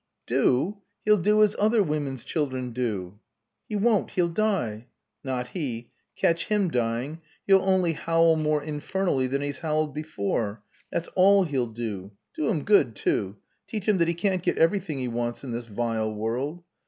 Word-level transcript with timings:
"Do? 0.25 0.81
He'll 1.05 1.19
do 1.19 1.43
as 1.43 1.55
other 1.59 1.83
women's 1.83 2.23
children 2.23 2.71
do." 2.71 3.19
"He 3.69 3.75
won't. 3.75 4.09
He'll 4.09 4.29
die." 4.29 4.87
"Not 5.23 5.49
he. 5.49 5.91
Catch 6.15 6.47
him 6.47 6.69
dying. 6.71 7.21
He'll 7.45 7.61
only 7.61 7.93
howl 7.93 8.35
more 8.35 8.63
infernally 8.63 9.27
than 9.27 9.43
he's 9.43 9.59
howled 9.59 9.93
before. 9.93 10.63
That's 10.91 11.09
all 11.09 11.43
he'll 11.43 11.67
do. 11.67 12.13
Do 12.35 12.49
him 12.49 12.63
good 12.63 12.95
too 12.95 13.35
teach 13.67 13.87
him 13.87 13.99
that 13.99 14.07
he 14.07 14.15
can't 14.15 14.41
get 14.41 14.57
everything 14.57 14.97
he 14.97 15.07
wants 15.07 15.43
in 15.43 15.51
this 15.51 15.67
vile 15.67 16.11
world. 16.11 16.63